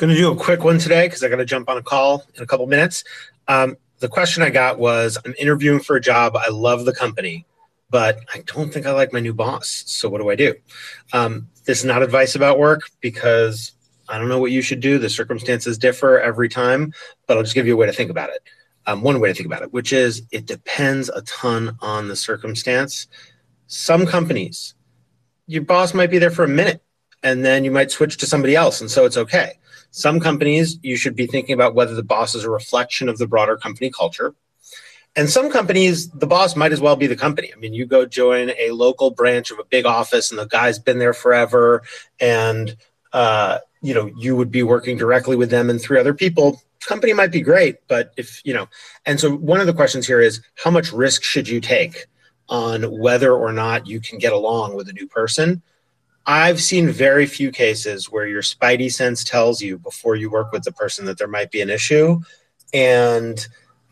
Going 0.00 0.08
to 0.08 0.16
do 0.16 0.32
a 0.32 0.36
quick 0.36 0.64
one 0.64 0.78
today 0.78 1.08
because 1.08 1.22
I 1.22 1.28
got 1.28 1.36
to 1.36 1.44
jump 1.44 1.68
on 1.68 1.76
a 1.76 1.82
call 1.82 2.24
in 2.34 2.42
a 2.42 2.46
couple 2.46 2.66
minutes. 2.66 3.04
Um, 3.48 3.76
the 3.98 4.08
question 4.08 4.42
I 4.42 4.48
got 4.48 4.78
was 4.78 5.18
I'm 5.26 5.34
interviewing 5.38 5.80
for 5.80 5.94
a 5.94 6.00
job. 6.00 6.34
I 6.36 6.48
love 6.48 6.86
the 6.86 6.94
company, 6.94 7.44
but 7.90 8.18
I 8.32 8.42
don't 8.46 8.72
think 8.72 8.86
I 8.86 8.92
like 8.92 9.12
my 9.12 9.20
new 9.20 9.34
boss. 9.34 9.84
So 9.86 10.08
what 10.08 10.22
do 10.22 10.30
I 10.30 10.36
do? 10.36 10.54
Um, 11.12 11.48
this 11.66 11.80
is 11.80 11.84
not 11.84 12.02
advice 12.02 12.34
about 12.34 12.58
work 12.58 12.80
because 13.02 13.72
I 14.08 14.18
don't 14.18 14.30
know 14.30 14.38
what 14.38 14.52
you 14.52 14.62
should 14.62 14.80
do. 14.80 14.98
The 14.98 15.10
circumstances 15.10 15.76
differ 15.76 16.18
every 16.18 16.48
time, 16.48 16.94
but 17.26 17.36
I'll 17.36 17.42
just 17.42 17.54
give 17.54 17.66
you 17.66 17.74
a 17.74 17.76
way 17.76 17.84
to 17.84 17.92
think 17.92 18.10
about 18.10 18.30
it. 18.30 18.40
Um, 18.86 19.02
one 19.02 19.20
way 19.20 19.28
to 19.28 19.34
think 19.34 19.48
about 19.48 19.60
it, 19.60 19.70
which 19.70 19.92
is 19.92 20.22
it 20.32 20.46
depends 20.46 21.10
a 21.10 21.20
ton 21.26 21.76
on 21.80 22.08
the 22.08 22.16
circumstance. 22.16 23.06
Some 23.66 24.06
companies, 24.06 24.74
your 25.46 25.64
boss 25.64 25.92
might 25.92 26.10
be 26.10 26.16
there 26.16 26.30
for 26.30 26.44
a 26.44 26.48
minute 26.48 26.82
and 27.22 27.44
then 27.44 27.64
you 27.64 27.70
might 27.70 27.90
switch 27.90 28.16
to 28.16 28.26
somebody 28.26 28.56
else, 28.56 28.80
and 28.80 28.90
so 28.90 29.04
it's 29.04 29.18
okay. 29.18 29.58
Some 29.90 30.20
companies, 30.20 30.78
you 30.82 30.96
should 30.96 31.16
be 31.16 31.26
thinking 31.26 31.54
about 31.54 31.74
whether 31.74 31.94
the 31.94 32.02
boss 32.02 32.34
is 32.34 32.44
a 32.44 32.50
reflection 32.50 33.08
of 33.08 33.18
the 33.18 33.26
broader 33.26 33.56
company 33.56 33.90
culture. 33.90 34.34
And 35.16 35.28
some 35.28 35.50
companies, 35.50 36.08
the 36.10 36.26
boss 36.26 36.54
might 36.54 36.72
as 36.72 36.80
well 36.80 36.94
be 36.94 37.08
the 37.08 37.16
company. 37.16 37.52
I 37.52 37.58
mean, 37.58 37.74
you 37.74 37.84
go 37.84 38.06
join 38.06 38.50
a 38.50 38.70
local 38.70 39.10
branch 39.10 39.50
of 39.50 39.58
a 39.58 39.64
big 39.64 39.84
office, 39.84 40.30
and 40.30 40.38
the 40.38 40.46
guy's 40.46 40.78
been 40.78 40.98
there 40.98 41.12
forever, 41.12 41.82
and 42.20 42.76
uh, 43.12 43.58
you 43.82 43.92
know 43.92 44.08
you 44.16 44.36
would 44.36 44.52
be 44.52 44.62
working 44.62 44.96
directly 44.96 45.34
with 45.34 45.50
them 45.50 45.68
and 45.68 45.80
three 45.80 45.98
other 45.98 46.14
people. 46.14 46.62
Company 46.86 47.12
might 47.12 47.32
be 47.32 47.40
great, 47.40 47.78
but 47.88 48.12
if 48.16 48.40
you 48.44 48.54
know, 48.54 48.68
and 49.04 49.18
so 49.18 49.34
one 49.34 49.60
of 49.60 49.66
the 49.66 49.74
questions 49.74 50.06
here 50.06 50.20
is 50.20 50.40
how 50.54 50.70
much 50.70 50.92
risk 50.92 51.24
should 51.24 51.48
you 51.48 51.60
take 51.60 52.06
on 52.48 53.00
whether 53.00 53.32
or 53.34 53.52
not 53.52 53.88
you 53.88 54.00
can 54.00 54.18
get 54.18 54.32
along 54.32 54.76
with 54.76 54.88
a 54.88 54.92
new 54.92 55.08
person? 55.08 55.60
I've 56.26 56.60
seen 56.60 56.88
very 56.88 57.26
few 57.26 57.50
cases 57.50 58.10
where 58.10 58.26
your 58.26 58.42
spidey 58.42 58.92
sense 58.92 59.24
tells 59.24 59.60
you 59.60 59.78
before 59.78 60.16
you 60.16 60.30
work 60.30 60.52
with 60.52 60.62
the 60.62 60.72
person 60.72 61.04
that 61.06 61.18
there 61.18 61.28
might 61.28 61.50
be 61.50 61.60
an 61.60 61.70
issue, 61.70 62.20
and 62.72 63.46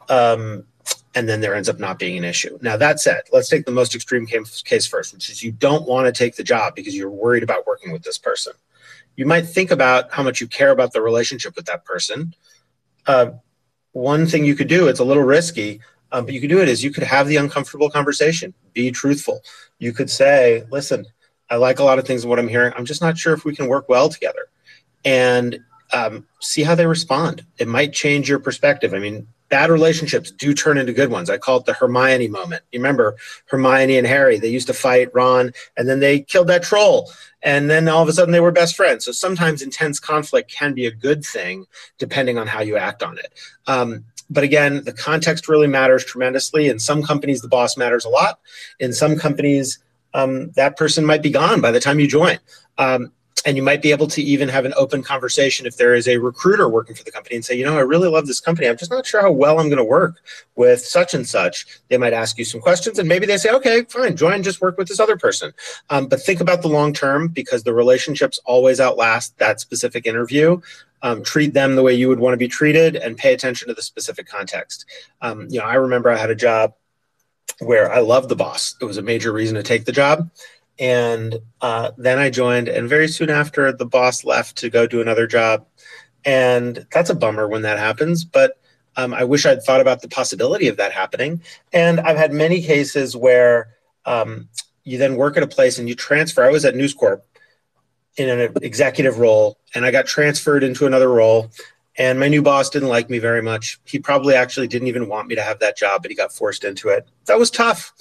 um, 0.08 0.64
and 1.14 1.28
then 1.28 1.40
there 1.40 1.54
ends 1.54 1.68
up 1.68 1.78
not 1.78 1.98
being 1.98 2.16
an 2.18 2.24
issue. 2.24 2.58
Now 2.60 2.76
that 2.76 3.00
said, 3.00 3.22
let's 3.32 3.48
take 3.48 3.64
the 3.64 3.72
most 3.72 3.94
extreme 3.94 4.26
case 4.26 4.86
first, 4.86 5.14
which 5.14 5.30
is 5.30 5.42
you 5.42 5.52
don't 5.52 5.88
want 5.88 6.06
to 6.06 6.12
take 6.12 6.36
the 6.36 6.44
job 6.44 6.74
because 6.74 6.96
you're 6.96 7.10
worried 7.10 7.42
about 7.42 7.66
working 7.66 7.92
with 7.92 8.02
this 8.02 8.18
person. 8.18 8.52
You 9.16 9.26
might 9.26 9.46
think 9.46 9.70
about 9.70 10.12
how 10.12 10.22
much 10.22 10.40
you 10.40 10.46
care 10.46 10.70
about 10.70 10.92
the 10.92 11.02
relationship 11.02 11.56
with 11.56 11.66
that 11.66 11.84
person. 11.84 12.34
Uh, 13.06 13.30
one 13.92 14.26
thing 14.26 14.44
you 14.44 14.54
could 14.54 14.68
do, 14.68 14.86
it's 14.86 15.00
a 15.00 15.04
little 15.04 15.24
risky, 15.24 15.80
um, 16.12 16.24
but 16.24 16.34
you 16.34 16.40
could 16.40 16.50
do 16.50 16.62
it 16.62 16.68
is 16.68 16.84
you 16.84 16.92
could 16.92 17.02
have 17.02 17.26
the 17.26 17.36
uncomfortable 17.36 17.90
conversation, 17.90 18.54
be 18.72 18.90
truthful. 18.90 19.40
You 19.78 19.92
could 19.92 20.10
say, 20.10 20.64
listen, 20.70 21.04
I 21.50 21.56
like 21.56 21.78
a 21.78 21.84
lot 21.84 21.98
of 21.98 22.06
things 22.06 22.24
of 22.24 22.30
what 22.30 22.38
I'm 22.38 22.48
hearing. 22.48 22.72
I'm 22.76 22.84
just 22.84 23.00
not 23.00 23.16
sure 23.18 23.34
if 23.34 23.44
we 23.44 23.54
can 23.54 23.68
work 23.68 23.88
well 23.88 24.08
together. 24.08 24.48
And 25.04 25.60
um, 25.92 26.26
see 26.40 26.62
how 26.62 26.74
they 26.74 26.86
respond. 26.86 27.44
It 27.58 27.68
might 27.68 27.92
change 27.92 28.28
your 28.28 28.38
perspective. 28.38 28.92
I 28.92 28.98
mean, 28.98 29.26
bad 29.48 29.70
relationships 29.70 30.30
do 30.30 30.52
turn 30.52 30.78
into 30.78 30.92
good 30.92 31.10
ones. 31.10 31.30
I 31.30 31.38
call 31.38 31.58
it 31.58 31.64
the 31.64 31.72
Hermione 31.72 32.28
moment. 32.28 32.62
You 32.72 32.78
remember 32.78 33.16
Hermione 33.46 33.96
and 33.96 34.06
Harry? 34.06 34.38
They 34.38 34.48
used 34.48 34.66
to 34.66 34.74
fight 34.74 35.14
Ron, 35.14 35.52
and 35.76 35.88
then 35.88 36.00
they 36.00 36.20
killed 36.20 36.48
that 36.48 36.62
troll, 36.62 37.10
and 37.42 37.70
then 37.70 37.88
all 37.88 38.02
of 38.02 38.08
a 38.08 38.12
sudden 38.12 38.32
they 38.32 38.40
were 38.40 38.52
best 38.52 38.76
friends. 38.76 39.04
So 39.04 39.12
sometimes 39.12 39.62
intense 39.62 39.98
conflict 39.98 40.50
can 40.50 40.74
be 40.74 40.86
a 40.86 40.90
good 40.90 41.24
thing, 41.24 41.66
depending 41.98 42.38
on 42.38 42.46
how 42.46 42.60
you 42.60 42.76
act 42.76 43.02
on 43.02 43.18
it. 43.18 43.32
Um, 43.66 44.04
but 44.30 44.44
again, 44.44 44.84
the 44.84 44.92
context 44.92 45.48
really 45.48 45.68
matters 45.68 46.04
tremendously. 46.04 46.68
In 46.68 46.78
some 46.78 47.02
companies, 47.02 47.40
the 47.40 47.48
boss 47.48 47.78
matters 47.78 48.04
a 48.04 48.10
lot. 48.10 48.40
In 48.78 48.92
some 48.92 49.16
companies, 49.16 49.78
um, 50.18 50.50
that 50.52 50.76
person 50.76 51.04
might 51.06 51.22
be 51.22 51.30
gone 51.30 51.60
by 51.60 51.70
the 51.70 51.80
time 51.80 52.00
you 52.00 52.08
join. 52.08 52.38
Um, 52.76 53.12
and 53.46 53.56
you 53.56 53.62
might 53.62 53.80
be 53.80 53.92
able 53.92 54.08
to 54.08 54.20
even 54.20 54.48
have 54.48 54.64
an 54.64 54.74
open 54.76 55.00
conversation 55.00 55.64
if 55.64 55.76
there 55.76 55.94
is 55.94 56.08
a 56.08 56.18
recruiter 56.18 56.68
working 56.68 56.96
for 56.96 57.04
the 57.04 57.12
company 57.12 57.36
and 57.36 57.44
say, 57.44 57.54
you 57.54 57.64
know, 57.64 57.78
I 57.78 57.82
really 57.82 58.08
love 58.08 58.26
this 58.26 58.40
company. 58.40 58.66
I'm 58.66 58.76
just 58.76 58.90
not 58.90 59.06
sure 59.06 59.22
how 59.22 59.30
well 59.30 59.60
I'm 59.60 59.68
going 59.68 59.78
to 59.78 59.84
work 59.84 60.16
with 60.56 60.80
such 60.80 61.14
and 61.14 61.26
such. 61.26 61.64
They 61.88 61.98
might 61.98 62.12
ask 62.12 62.36
you 62.36 62.44
some 62.44 62.60
questions 62.60 62.98
and 62.98 63.08
maybe 63.08 63.26
they 63.26 63.36
say, 63.36 63.50
okay, 63.50 63.84
fine, 63.84 64.16
join, 64.16 64.42
just 64.42 64.60
work 64.60 64.76
with 64.76 64.88
this 64.88 64.98
other 64.98 65.16
person. 65.16 65.52
Um, 65.88 66.08
but 66.08 66.20
think 66.20 66.40
about 66.40 66.62
the 66.62 66.68
long 66.68 66.92
term 66.92 67.28
because 67.28 67.62
the 67.62 67.72
relationships 67.72 68.40
always 68.44 68.80
outlast 68.80 69.38
that 69.38 69.60
specific 69.60 70.04
interview. 70.04 70.60
Um, 71.00 71.22
treat 71.22 71.54
them 71.54 71.76
the 71.76 71.82
way 71.84 71.94
you 71.94 72.08
would 72.08 72.18
want 72.18 72.32
to 72.32 72.38
be 72.38 72.48
treated 72.48 72.96
and 72.96 73.16
pay 73.16 73.32
attention 73.32 73.68
to 73.68 73.74
the 73.74 73.82
specific 73.82 74.26
context. 74.26 74.84
Um, 75.20 75.46
you 75.48 75.60
know, 75.60 75.64
I 75.64 75.74
remember 75.74 76.10
I 76.10 76.16
had 76.16 76.30
a 76.30 76.34
job 76.34 76.74
where 77.60 77.92
I 77.92 78.00
loved 78.00 78.28
the 78.28 78.36
boss. 78.36 78.74
It 78.80 78.84
was 78.84 78.96
a 78.96 79.02
major 79.02 79.32
reason 79.32 79.56
to 79.56 79.62
take 79.62 79.84
the 79.84 79.92
job. 79.92 80.30
And 80.78 81.38
uh, 81.60 81.90
then 81.98 82.18
I 82.18 82.30
joined, 82.30 82.68
and 82.68 82.88
very 82.88 83.08
soon 83.08 83.30
after, 83.30 83.72
the 83.72 83.86
boss 83.86 84.24
left 84.24 84.56
to 84.58 84.70
go 84.70 84.86
do 84.86 85.00
another 85.00 85.26
job. 85.26 85.66
And 86.24 86.86
that's 86.92 87.10
a 87.10 87.14
bummer 87.14 87.48
when 87.48 87.62
that 87.62 87.78
happens. 87.78 88.24
But 88.24 88.60
um, 88.96 89.12
I 89.12 89.24
wish 89.24 89.46
I'd 89.46 89.62
thought 89.62 89.80
about 89.80 90.02
the 90.02 90.08
possibility 90.08 90.68
of 90.68 90.76
that 90.76 90.92
happening. 90.92 91.42
And 91.72 92.00
I've 92.00 92.16
had 92.16 92.32
many 92.32 92.62
cases 92.62 93.16
where 93.16 93.70
um, 94.04 94.48
you 94.84 94.98
then 94.98 95.16
work 95.16 95.36
at 95.36 95.42
a 95.42 95.48
place 95.48 95.78
and 95.78 95.88
you 95.88 95.94
transfer. 95.94 96.44
I 96.44 96.50
was 96.50 96.64
at 96.64 96.76
News 96.76 96.94
Corp 96.94 97.24
in 98.16 98.28
an 98.28 98.52
executive 98.62 99.18
role, 99.18 99.58
and 99.74 99.84
I 99.84 99.90
got 99.90 100.06
transferred 100.06 100.64
into 100.64 100.86
another 100.86 101.08
role. 101.08 101.50
And 101.98 102.20
my 102.20 102.28
new 102.28 102.42
boss 102.42 102.70
didn't 102.70 102.88
like 102.88 103.10
me 103.10 103.18
very 103.18 103.42
much. 103.42 103.80
He 103.84 103.98
probably 103.98 104.34
actually 104.34 104.68
didn't 104.68 104.86
even 104.86 105.08
want 105.08 105.26
me 105.26 105.34
to 105.34 105.42
have 105.42 105.58
that 105.58 105.76
job, 105.76 106.00
but 106.00 106.10
he 106.10 106.16
got 106.16 106.32
forced 106.32 106.62
into 106.64 106.88
it. 106.88 107.08
That 107.26 107.38
was 107.38 107.50
tough. 107.50 107.92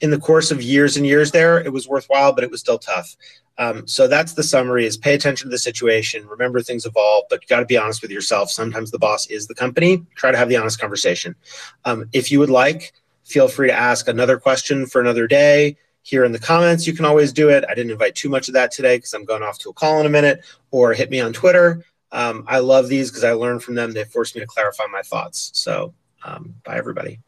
In 0.00 0.10
the 0.10 0.18
course 0.18 0.50
of 0.50 0.60
years 0.60 0.96
and 0.96 1.06
years 1.06 1.30
there, 1.30 1.60
it 1.60 1.72
was 1.72 1.86
worthwhile, 1.86 2.32
but 2.32 2.42
it 2.42 2.50
was 2.50 2.60
still 2.60 2.78
tough. 2.78 3.16
Um, 3.56 3.86
so 3.86 4.08
that's 4.08 4.32
the 4.32 4.42
summary 4.42 4.84
is 4.84 4.96
pay 4.96 5.14
attention 5.14 5.48
to 5.48 5.50
the 5.50 5.58
situation. 5.58 6.26
Remember 6.26 6.60
things 6.60 6.84
evolve, 6.84 7.24
but 7.30 7.42
you 7.42 7.46
got 7.46 7.60
to 7.60 7.66
be 7.66 7.76
honest 7.76 8.02
with 8.02 8.10
yourself. 8.10 8.50
Sometimes 8.50 8.90
the 8.90 8.98
boss 8.98 9.26
is 9.28 9.46
the 9.46 9.54
company. 9.54 10.04
Try 10.16 10.32
to 10.32 10.36
have 10.36 10.48
the 10.48 10.56
honest 10.56 10.80
conversation. 10.80 11.36
Um, 11.84 12.08
if 12.12 12.32
you 12.32 12.40
would 12.40 12.50
like, 12.50 12.92
feel 13.22 13.46
free 13.46 13.68
to 13.68 13.74
ask 13.74 14.08
another 14.08 14.36
question 14.36 14.86
for 14.86 15.00
another 15.00 15.28
day 15.28 15.76
here 16.02 16.24
in 16.24 16.32
the 16.32 16.38
comments. 16.40 16.86
You 16.86 16.92
can 16.92 17.04
always 17.04 17.32
do 17.32 17.48
it. 17.48 17.64
I 17.68 17.74
didn't 17.74 17.92
invite 17.92 18.16
too 18.16 18.28
much 18.28 18.48
of 18.48 18.54
that 18.54 18.72
today 18.72 18.98
because 18.98 19.14
I'm 19.14 19.24
going 19.24 19.42
off 19.42 19.58
to 19.60 19.70
a 19.70 19.72
call 19.72 20.00
in 20.00 20.06
a 20.06 20.10
minute 20.10 20.44
or 20.72 20.92
hit 20.92 21.10
me 21.10 21.20
on 21.20 21.32
Twitter. 21.32 21.84
Um, 22.14 22.44
I 22.46 22.60
love 22.60 22.88
these 22.88 23.10
because 23.10 23.24
I 23.24 23.32
learn 23.32 23.58
from 23.58 23.74
them. 23.74 23.92
They 23.92 24.04
force 24.04 24.34
me 24.34 24.40
to 24.40 24.46
clarify 24.46 24.84
my 24.90 25.02
thoughts. 25.02 25.50
So, 25.52 25.92
um, 26.24 26.54
bye, 26.64 26.76
everybody. 26.78 27.18